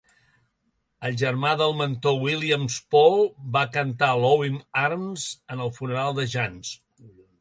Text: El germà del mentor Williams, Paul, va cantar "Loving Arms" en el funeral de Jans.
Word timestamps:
El 1.09 1.17
germà 1.21 1.51
del 1.59 1.75
mentor 1.81 2.17
Williams, 2.27 2.77
Paul, 2.95 3.21
va 3.57 3.63
cantar 3.77 4.09
"Loving 4.25 4.57
Arms" 4.87 5.27
en 5.57 5.63
el 5.67 5.75
funeral 5.77 6.19
de 6.23 6.27
Jans. 6.35 6.73